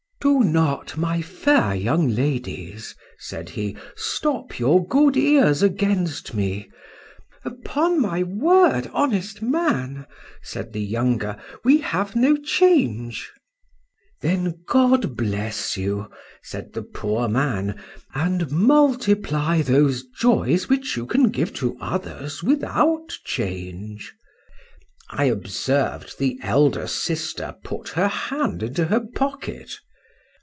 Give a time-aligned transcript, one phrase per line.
[0.23, 8.21] —Do not, my fair young ladies, said he, stop your good ears against me.—Upon my
[8.21, 10.05] word, honest man!
[10.43, 16.07] said the younger, we have no change.—Then God bless you,
[16.43, 17.81] said the poor man,
[18.13, 26.85] and multiply those joys which you can give to others without change!—I observed the elder
[26.85, 29.79] sister put her hand into her pocket.